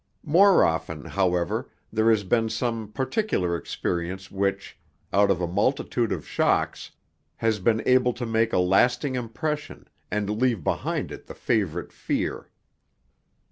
[0.23, 4.79] More often, however, there has been some particular experience which,
[5.13, 6.89] out of a multitude of shocks,
[7.35, 12.49] has been able to make a lasting impression, and leave behind it the favourite fear.